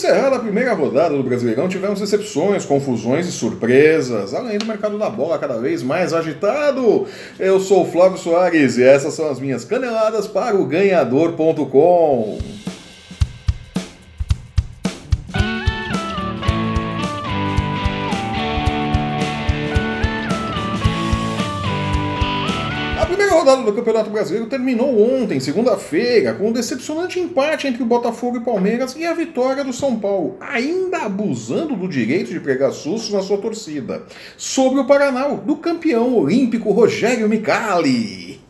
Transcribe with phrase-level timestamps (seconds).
[0.00, 5.10] Encerrada a primeira rodada do Brasileirão, tivemos decepções, confusões e surpresas, além do mercado da
[5.10, 7.06] bola cada vez mais agitado.
[7.38, 12.38] Eu sou o Flávio Soares e essas são as minhas caneladas para o ganhador.com.
[23.34, 28.44] rodada do Campeonato Brasileiro terminou ontem, segunda-feira, com um decepcionante empate entre o Botafogo e
[28.44, 33.22] Palmeiras e a vitória do São Paulo, ainda abusando do direito de pregar sustos na
[33.22, 34.02] sua torcida,
[34.36, 38.40] sobre o Paraná, do campeão olímpico Rogério Micali.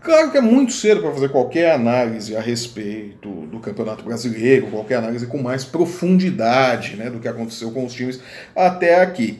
[0.00, 4.96] Claro que é muito cedo para fazer qualquer análise a respeito do Campeonato Brasileiro, qualquer
[4.96, 8.20] análise com mais profundidade né, do que aconteceu com os times
[8.56, 9.38] até aqui.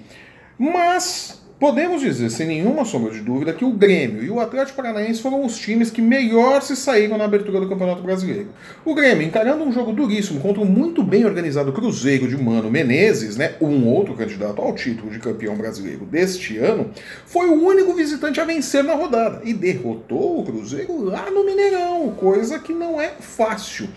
[0.58, 5.20] Mas Podemos dizer, sem nenhuma sombra de dúvida, que o Grêmio e o Atlético Paranaense
[5.20, 8.50] foram os times que melhor se saíram na abertura do Campeonato Brasileiro.
[8.84, 13.36] O Grêmio, encarando um jogo duríssimo contra um muito bem organizado Cruzeiro de Mano Menezes,
[13.36, 16.92] né, um outro candidato ao título de campeão brasileiro deste ano,
[17.26, 22.14] foi o único visitante a vencer na rodada e derrotou o Cruzeiro lá no Mineirão,
[22.16, 23.88] coisa que não é fácil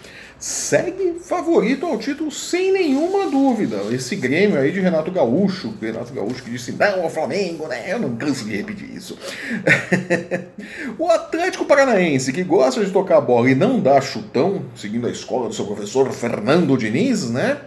[0.42, 3.78] segue favorito ao título sem nenhuma dúvida.
[3.92, 7.86] Esse Grêmio aí de Renato Gaúcho, Renato Gaúcho que disse não ao Flamengo, né?
[7.88, 9.16] Eu não canso de repetir isso.
[10.98, 15.12] o Atlético Paranaense, que gosta de tocar a bola e não dá chutão, seguindo a
[15.12, 17.58] escola do seu professor Fernando Diniz, né?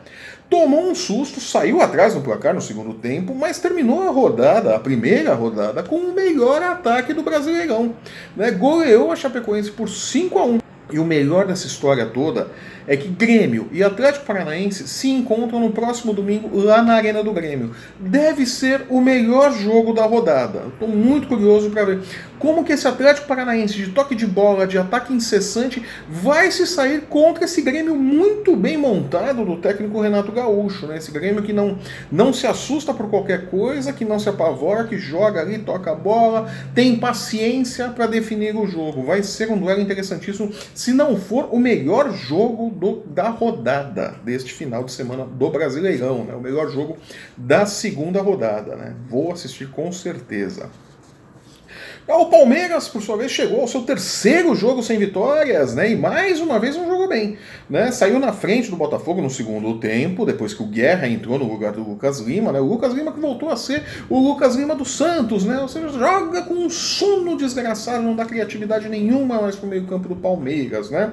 [0.50, 4.80] Tomou um susto, saiu atrás no placar no segundo tempo, mas terminou a rodada, a
[4.80, 7.94] primeira rodada, com o melhor ataque do Brasileirão.
[8.36, 8.50] Né?
[8.50, 12.50] Goleou a Chapecoense por 5 a 1 e o melhor dessa história toda
[12.86, 17.32] é que Grêmio e Atlético Paranaense se encontram no próximo domingo lá na Arena do
[17.32, 17.72] Grêmio.
[17.98, 20.64] Deve ser o melhor jogo da rodada.
[20.68, 22.00] Estou muito curioso para ver
[22.38, 27.02] como que esse Atlético Paranaense de toque de bola, de ataque incessante, vai se sair
[27.02, 30.86] contra esse Grêmio muito bem montado do técnico Renato Gaúcho.
[30.86, 30.98] Né?
[30.98, 31.78] Esse Grêmio que não,
[32.12, 35.94] não se assusta por qualquer coisa, que não se apavora, que joga ali, toca a
[35.94, 39.04] bola, tem paciência para definir o jogo.
[39.04, 44.52] Vai ser um duelo interessantíssimo, se não for o melhor jogo do, da rodada deste
[44.52, 46.34] final de semana do Brasileirão, né?
[46.34, 46.98] O melhor jogo
[47.36, 48.94] da segunda rodada, né?
[49.08, 50.68] Vou assistir com certeza.
[52.06, 55.90] O Palmeiras, por sua vez, chegou ao seu terceiro jogo sem vitórias, né?
[55.90, 57.38] E mais uma vez não jogou bem.
[57.70, 57.92] Né?
[57.92, 61.72] Saiu na frente do Botafogo no segundo tempo, depois que o Guerra entrou no lugar
[61.72, 62.60] do Lucas Lima, né?
[62.60, 65.60] O Lucas Lima que voltou a ser o Lucas Lima do Santos, né?
[65.60, 70.16] Ou seja, joga com um sono desgraçado, não dá criatividade nenhuma mais pro meio-campo do
[70.16, 71.12] Palmeiras, né?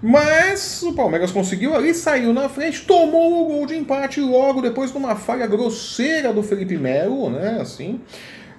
[0.00, 4.92] Mas o Palmeiras conseguiu ali, saiu na frente, tomou o gol de empate logo depois
[4.92, 7.58] de uma falha grosseira do Felipe Melo, né?
[7.60, 8.00] Assim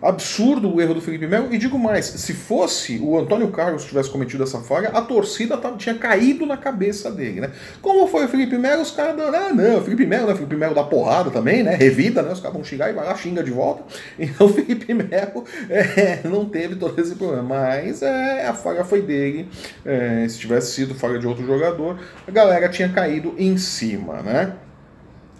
[0.01, 1.53] absurdo o erro do Felipe Melo.
[1.53, 5.77] E digo mais, se fosse o Antônio Carlos tivesse cometido essa falha, a torcida tava,
[5.77, 7.51] tinha caído na cabeça dele, né?
[7.81, 10.35] Como foi o Felipe Melo, os caras, ah, não, o Felipe Melo, né?
[10.35, 11.75] Felipe Melo dá porrada também, né?
[11.75, 12.31] Revida, né?
[12.31, 13.83] Os caras vão xingar e vai lá, xinga de volta.
[14.31, 17.43] Então o Felipe Melo é, não teve todo esse problema.
[17.43, 19.47] Mas é, a falha foi dele.
[19.85, 24.53] É, se tivesse sido falha de outro jogador, a galera tinha caído em cima, né?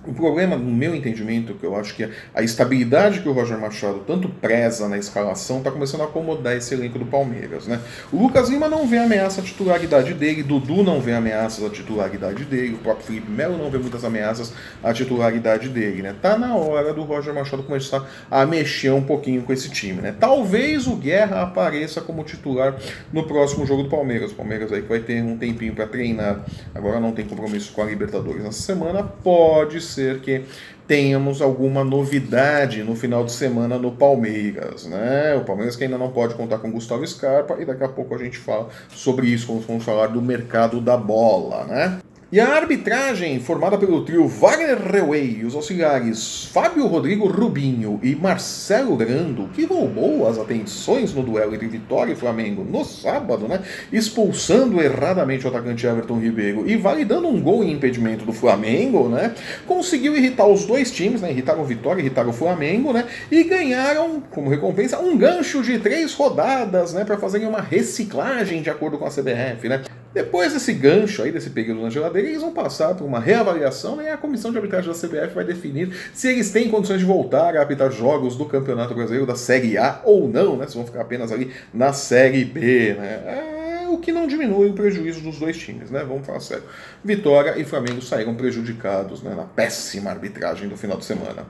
[0.03, 3.99] O problema, no meu entendimento, que eu acho que a estabilidade que o Roger Machado
[3.99, 7.67] tanto preza na escalação está começando a acomodar esse elenco do Palmeiras.
[7.67, 7.79] Né?
[8.11, 12.45] O Lucas Lima não vê ameaça à titularidade dele, Dudu não vê ameaças à titularidade
[12.45, 14.51] dele, o próprio Felipe Melo não vê muitas ameaças
[14.83, 16.01] à titularidade dele.
[16.01, 16.15] Né?
[16.19, 20.01] Tá na hora do Roger Machado começar a mexer um pouquinho com esse time.
[20.01, 20.15] Né?
[20.19, 22.75] Talvez o Guerra apareça como titular
[23.13, 24.31] no próximo jogo do Palmeiras.
[24.31, 27.83] O Palmeiras aí que vai ter um tempinho para treinar, agora não tem compromisso com
[27.83, 29.90] a Libertadores nessa semana, pode
[30.21, 30.43] que
[30.87, 35.35] tenhamos alguma novidade no final de semana no Palmeiras, né?
[35.35, 38.17] O Palmeiras que ainda não pode contar com Gustavo Scarpa e daqui a pouco a
[38.17, 41.99] gente fala sobre isso quando vamos falar do mercado da bola, né?
[42.33, 48.15] E a arbitragem, formada pelo trio Wagner Rewey e os auxiliares Fábio Rodrigo Rubinho e
[48.15, 53.59] Marcelo Grando, que roubou as atenções no duelo entre Vitória e Flamengo no sábado, né?
[53.91, 59.35] Expulsando erradamente o atacante Everton Ribeiro e validando um gol em impedimento do Flamengo, né?
[59.67, 61.31] Conseguiu irritar os dois times, né?
[61.31, 63.09] Irritaram o Vitória, irritaram o Flamengo, né?
[63.29, 67.03] E ganharam, como recompensa, um gancho de três rodadas, né?
[67.03, 69.81] Para fazerem uma reciclagem de acordo com a CBF, né?
[70.13, 74.09] Depois desse gancho aí, desse período na geladeira, eles vão passar por uma reavaliação e
[74.09, 77.61] a comissão de arbitragem da CBF vai definir se eles têm condições de voltar a
[77.61, 80.67] apitar jogos do Campeonato Brasileiro da Série A ou não, né?
[80.67, 83.21] Se vão ficar apenas ali na Série B, né?
[83.25, 83.60] É
[83.93, 86.03] o que não diminui o prejuízo dos dois times, né?
[86.07, 86.63] Vamos falar sério.
[87.03, 91.45] Vitória e Flamengo saíram prejudicados né, na péssima arbitragem do final de semana.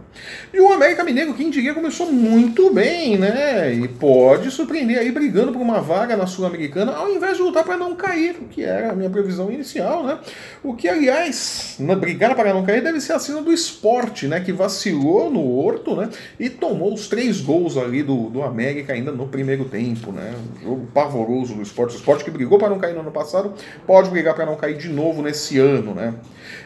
[0.53, 3.73] E o América Mineiro, quem diria, começou muito bem, né?
[3.73, 7.77] E pode surpreender aí brigando por uma vaga na Sul-Americana, ao invés de lutar para
[7.77, 10.19] não cair, o que era a minha previsão inicial, né?
[10.63, 14.39] O que, aliás, na brigar para não cair deve ser a cena do esporte, né?
[14.39, 16.09] Que vacilou no Horto, né?
[16.39, 20.33] E tomou os três gols ali do, do América ainda no primeiro tempo, né?
[20.59, 21.95] Um jogo pavoroso do esporte.
[21.95, 23.53] O esporte que brigou para não cair no ano passado,
[23.85, 26.13] pode brigar para não cair de novo nesse ano, né?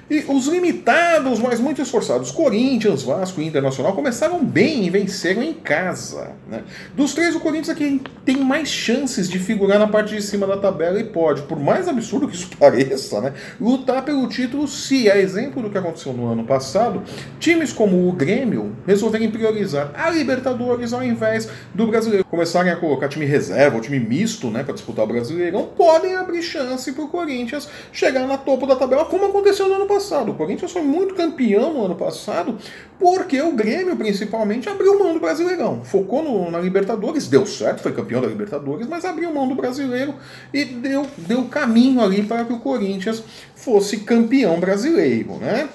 [0.08, 5.52] E os limitados, mas muito esforçados, Corinthians, Vasco e Internacional, começaram bem e venceram em
[5.52, 6.34] casa.
[6.48, 6.62] Né?
[6.96, 10.58] Dos três, o Corinthians aqui tem mais chances de figurar na parte de cima da
[10.58, 15.18] tabela e pode, por mais absurdo que isso pareça, né, lutar pelo título se, a
[15.18, 17.02] exemplo do que aconteceu no ano passado,
[17.40, 22.24] times como o Grêmio resolverem priorizar a Libertadores ao invés do brasileiro.
[22.26, 25.08] Começarem a colocar time reserva, ou time misto né, para disputar o
[25.56, 29.76] Brasileirão, podem abrir chance para o Corinthians chegar na topo da tabela, como aconteceu no
[29.76, 30.32] ano passado passado.
[30.32, 32.58] O Corinthians foi muito campeão no ano passado
[33.00, 35.84] porque o Grêmio, principalmente, abriu mão do Brasileirão.
[35.84, 40.16] Focou no, na Libertadores, deu certo, foi campeão da Libertadores, mas abriu mão do Brasileiro
[40.54, 43.24] e deu, deu caminho ali para que o Corinthians
[43.56, 45.70] fosse campeão brasileiro, né?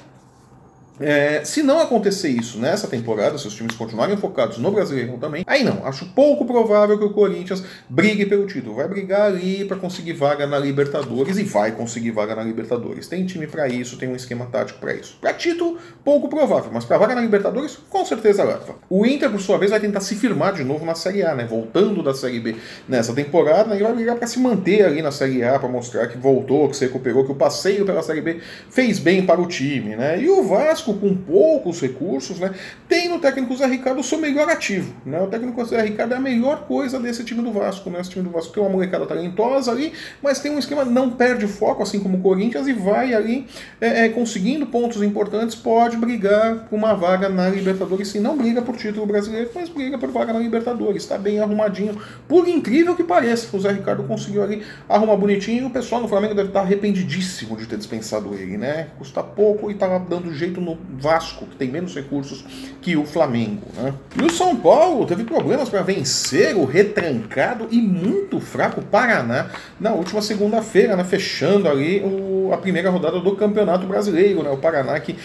[1.00, 5.44] É, se não acontecer isso nessa temporada, se os times continuarem focados no Brasileirão também,
[5.46, 8.74] aí não, acho pouco provável que o Corinthians brigue pelo título.
[8.76, 13.08] Vai brigar ali para conseguir vaga na Libertadores e vai conseguir vaga na Libertadores.
[13.08, 15.16] Tem time para isso, tem um esquema tático para isso.
[15.18, 18.74] Para título, pouco provável, mas para vaga na Libertadores, com certeza leva.
[18.90, 21.46] O Inter, por sua vez, vai tentar se firmar de novo na Série A, né?
[21.46, 22.56] Voltando da Série B
[22.86, 26.18] nessa temporada, e vai brigar para se manter ali na Série A, para mostrar que
[26.18, 28.38] voltou, que se recuperou, que o passeio pela Série B
[28.68, 30.20] fez bem para o time, né?
[30.20, 32.52] E o Vasco Vasco, com poucos recursos, né,
[32.88, 34.94] tem no técnico Zé Ricardo o seu melhor ativo.
[35.04, 35.20] Né?
[35.20, 37.90] O técnico Zé Ricardo é a melhor coisa desse time do Vasco.
[37.90, 38.00] Né?
[38.00, 39.92] Esse time do Vasco tem uma molecada talentosa ali,
[40.22, 43.46] mas tem um esquema, não perde foco, assim como o Corinthians, e vai ali
[43.80, 48.08] é, é, conseguindo pontos importantes, pode brigar por uma vaga na Libertadores.
[48.08, 51.02] Sim, não briga por título brasileiro, mas briga por vaga na Libertadores.
[51.02, 52.00] Está bem arrumadinho.
[52.26, 55.66] Por incrível que pareça, o Zé Ricardo conseguiu ali arrumar bonitinho.
[55.66, 58.88] O pessoal no Flamengo deve estar arrependidíssimo de ter dispensado ele, né?
[58.98, 62.44] Custa pouco e estava dando jeito no Vasco, que tem menos recursos
[62.80, 63.66] que o Flamengo.
[63.74, 63.94] Né?
[64.20, 69.92] E o São Paulo teve problemas para vencer o retrancado e muito fraco Paraná na
[69.92, 71.04] última segunda-feira, né?
[71.04, 74.42] fechando ali o, a primeira rodada do Campeonato Brasileiro.
[74.42, 74.50] Né?
[74.50, 75.16] O Paraná que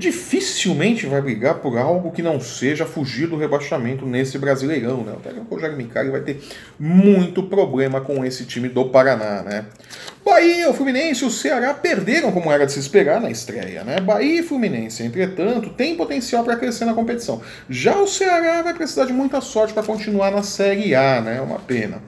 [0.00, 5.12] dificilmente vai brigar por algo que não seja fugir do rebaixamento nesse Brasileirão, né?
[5.12, 6.40] O técnico Rogério Micali vai ter
[6.78, 9.66] muito problema com esse time do Paraná, né?
[10.30, 14.00] Bahia, o Fluminense e o Ceará perderam como era de se esperar na estreia, né?
[14.00, 17.42] Bahia e Fluminense, entretanto, têm potencial para crescer na competição.
[17.68, 21.38] Já o Ceará vai precisar de muita sorte para continuar na Série A, né?
[21.38, 22.00] É uma pena.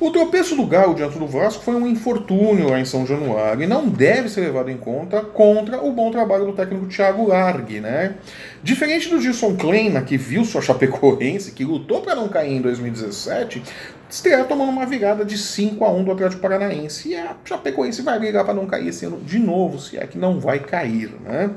[0.00, 3.66] O tropeço do Galo diante do Vasco foi um infortúnio lá em São Januário e
[3.66, 8.14] não deve ser levado em conta contra o bom trabalho do técnico Thiago Largue, né?
[8.62, 13.60] Diferente do Gilson Kleina, que viu sua Chapecoense, que lutou para não cair em 2017,
[14.08, 17.10] estreia tomando uma virada de 5 a 1 do Atlético Paranaense.
[17.10, 20.18] E a Chapecoense vai brigar para não cair esse ano de novo, se é que
[20.18, 21.50] não vai cair, né?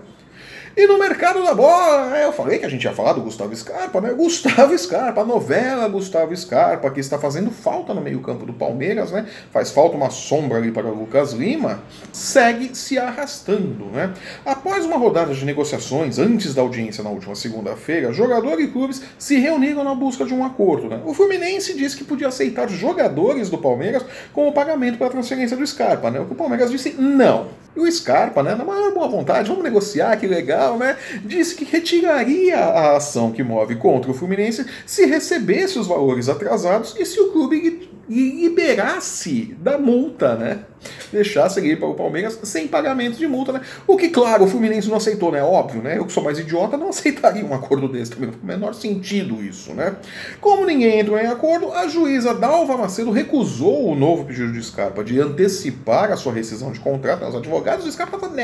[0.75, 3.99] E no mercado da bola, eu falei que a gente ia falar do Gustavo Scarpa,
[3.99, 4.13] né?
[4.13, 9.25] Gustavo Scarpa, a novela Gustavo Scarpa, que está fazendo falta no meio-campo do Palmeiras, né?
[9.51, 11.83] Faz falta uma sombra ali para o Lucas Lima,
[12.13, 14.13] segue se arrastando, né?
[14.45, 19.37] Após uma rodada de negociações antes da audiência na última segunda-feira, jogador e clubes se
[19.37, 21.01] reuniram na busca de um acordo, né?
[21.05, 25.67] O Fluminense disse que podia aceitar jogadores do Palmeiras como pagamento para a transferência do
[25.67, 26.19] Scarpa, né?
[26.21, 27.60] O que o Palmeiras disse não.
[27.75, 30.97] E o Scarpa, né, na maior boa vontade, vamos negociar, que legal, né?
[31.23, 36.95] Disse que retiraria a ação que move contra o Fluminense se recebesse os valores atrasados
[36.99, 40.65] e se o clube liberasse da multa, né?
[41.11, 43.61] deixasse ele para o Palmeiras sem pagamento de multa, né?
[43.85, 45.43] O que, claro, o Fluminense não aceitou, né?
[45.43, 45.97] Óbvio, né?
[45.97, 48.27] Eu que sou mais idiota não aceitaria um acordo desse também.
[48.27, 49.95] Não faz o menor sentido isso, né?
[50.39, 55.03] Como ninguém entrou em acordo, a juíza Dalva Macedo recusou o novo pedido de Scarpa
[55.03, 57.25] de antecipar a sua rescisão de contrato.
[57.25, 58.37] Os advogados de Scarpa falaram,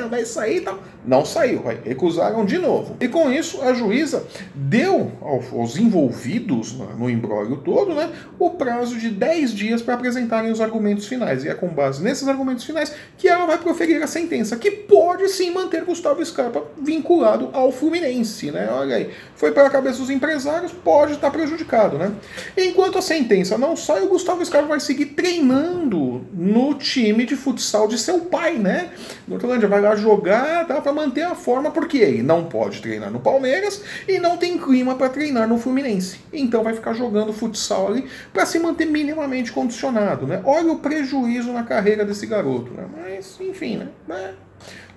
[0.00, 0.78] não, vai sair e tal.
[1.04, 1.78] Não saiu, vai.
[1.84, 2.96] recusaram de novo.
[3.00, 4.24] E com isso, a juíza
[4.54, 10.60] deu aos envolvidos no embrólio todo, né, o prazo de 10 dias para apresentarem os
[10.60, 11.44] argumentos finais.
[11.44, 15.28] E é com base nesses argumentos finais que ela vai proferir a sentença, que pode
[15.28, 18.68] sim manter Gustavo Scarpa vinculado ao Fluminense, né?
[18.70, 22.12] Olha aí, foi pela cabeça dos empresários, pode estar prejudicado, né?
[22.56, 27.88] Enquanto a sentença não sai, o Gustavo Scarpa vai seguir treinando no time de futsal
[27.88, 28.90] de seu pai, né?
[29.26, 33.10] O Hortolândia vai lá jogar, tá, para manter a forma, porque ele não pode treinar
[33.10, 36.18] no Palmeiras e não tem clima para treinar no Fluminense.
[36.32, 40.40] Então vai ficar jogando futsal ali para se manter minimamente condicionado, né?
[40.44, 42.86] Olha o prejuízo na carreira desse garoto, né?
[42.96, 43.88] Mas, enfim, né?
[44.10, 44.34] É.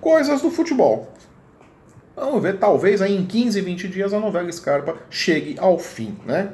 [0.00, 1.12] Coisas do futebol.
[2.14, 6.52] Vamos ver, talvez aí em 15, 20 dias a novela Scarpa chegue ao fim, né?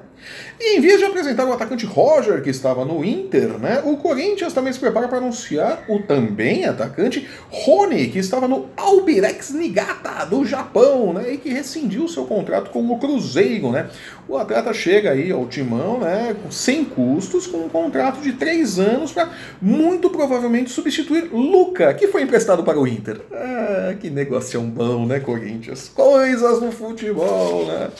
[0.60, 4.52] E em vez de apresentar o atacante Roger, que estava no Inter, né, o Corinthians
[4.52, 10.44] também se prepara para anunciar o também atacante Rony, que estava no Albirex Niigata, do
[10.44, 13.70] Japão, né, e que rescindiu seu contrato com o Cruzeiro.
[13.70, 13.88] Né.
[14.28, 19.12] O atleta chega aí ao timão né, sem custos, com um contrato de três anos
[19.12, 19.30] para
[19.62, 23.20] muito provavelmente substituir Luca, que foi emprestado para o Inter.
[23.32, 25.57] Ah, que negócio bom, né, Corinthians?
[25.94, 27.90] Coisas no futebol, né?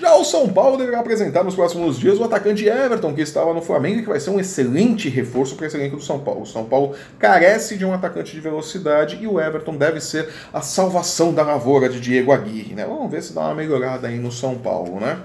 [0.00, 3.60] Já o São Paulo deverá apresentar nos próximos dias o atacante Everton, que estava no
[3.60, 6.42] Flamengo e que vai ser um excelente reforço para esse elenco do São Paulo.
[6.42, 10.60] O São Paulo carece de um atacante de velocidade e o Everton deve ser a
[10.60, 12.84] salvação da lavoura de Diego Aguirre, né?
[12.86, 15.18] Vamos ver se dá uma melhorada aí no São Paulo, né?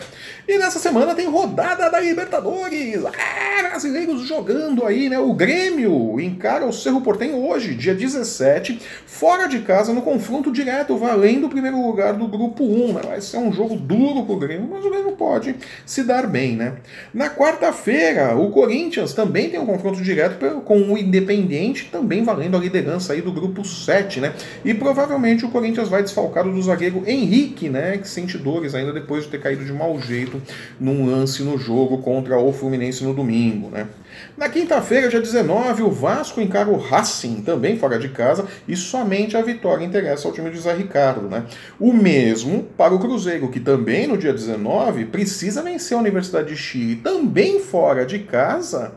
[0.48, 3.04] E nessa semana tem rodada da Libertadores.
[3.04, 5.20] Ah, brasileiros jogando aí, né?
[5.20, 10.96] O Grêmio encara o Cerro Portenho hoje, dia 17, fora de casa, no confronto direto,
[10.96, 12.94] valendo o primeiro lugar do grupo 1.
[12.94, 13.01] Né?
[13.06, 15.54] Vai ser um jogo duro pro Grêmio, mas o Grêmio pode
[15.86, 16.75] se dar bem, né?
[17.13, 22.60] Na quarta-feira, o Corinthians também tem um confronto direto com o Independente, também valendo a
[22.60, 24.34] liderança aí do grupo 7, né?
[24.63, 27.98] E provavelmente o Corinthians vai desfalcado do zagueiro Henrique, né?
[27.98, 30.37] Que sente dores ainda depois de ter caído de mau jeito
[30.79, 33.88] num lance no jogo contra o Fluminense no domingo, né?
[34.36, 39.36] Na quinta-feira, dia 19, o Vasco encara o Racing, também fora de casa, e somente
[39.36, 41.27] a vitória interessa ao time de Zé Ricardo.
[41.27, 41.46] Né?
[41.79, 46.58] O mesmo para o Cruzeiro, que também no dia 19 precisa vencer a Universidade de
[46.58, 48.94] Chile, também fora de casa,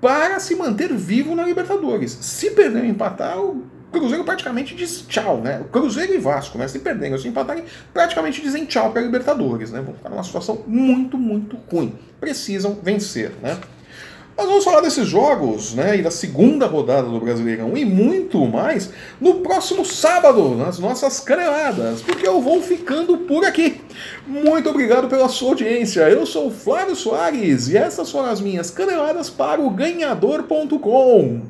[0.00, 2.16] para se manter vivo na Libertadores.
[2.20, 3.36] Se perder ou empatar,
[3.90, 5.64] Cruzeiro praticamente diz tchau, né?
[5.72, 6.68] Cruzeiro e Vasco, né?
[6.68, 9.80] Se perderem ou se empatarem, praticamente dizem tchau para a Libertadores, né?
[9.80, 11.94] Vão ficar numa situação muito, muito ruim.
[12.20, 13.58] Precisam vencer, né?
[14.40, 18.90] Nós vamos falar desses jogos, né, e da segunda rodada do Brasileirão e muito mais
[19.20, 23.82] no próximo sábado, nas nossas caneladas, porque eu vou ficando por aqui.
[24.26, 26.08] Muito obrigado pela sua audiência.
[26.08, 31.42] Eu sou Flávio Soares e essas foram as minhas caneladas para o ganhador.com.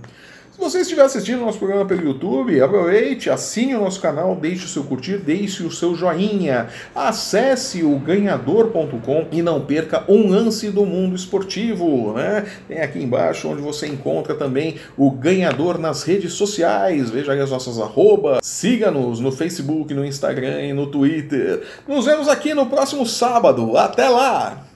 [0.61, 4.69] Se você estiver assistindo nosso programa pelo YouTube, aproveite, assine o nosso canal, deixe o
[4.69, 6.69] seu curtir, deixe o seu joinha.
[6.95, 12.13] Acesse o ganhador.com e não perca um lance do mundo esportivo.
[12.13, 12.45] Né?
[12.69, 17.09] Tem aqui embaixo onde você encontra também o ganhador nas redes sociais.
[17.09, 18.41] Veja aí as nossas arrobas.
[18.43, 21.63] Siga-nos no Facebook, no Instagram e no Twitter.
[21.89, 23.79] Nos vemos aqui no próximo sábado.
[23.79, 24.70] Até lá!